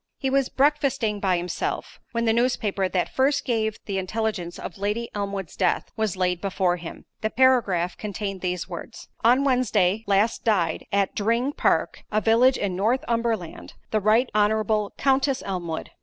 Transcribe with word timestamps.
He 0.17 0.31
was 0.31 0.49
breakfasting 0.49 1.19
by 1.19 1.37
himself, 1.37 1.99
when 2.11 2.25
the 2.25 2.33
newspaper 2.33 2.89
that 2.89 3.13
first 3.13 3.45
gave 3.45 3.77
the 3.85 3.99
intelligence 3.99 4.57
of 4.57 4.79
Lady 4.79 5.11
Elmwood's 5.13 5.55
death, 5.55 5.91
was 5.95 6.15
laid 6.17 6.41
before 6.41 6.77
him—the 6.77 7.29
paragraph 7.29 7.95
contained 7.97 8.41
these 8.41 8.67
words: 8.67 9.09
"On 9.23 9.43
Wednesday 9.43 10.03
last 10.07 10.43
died, 10.43 10.87
at 10.91 11.13
Dring 11.13 11.53
Park, 11.53 12.01
a 12.11 12.19
village 12.19 12.57
in 12.57 12.75
Northumberland, 12.75 13.75
the 13.91 13.99
right 13.99 14.27
honourable 14.33 14.91
Countess 14.97 15.43
Elmwood. 15.45 15.91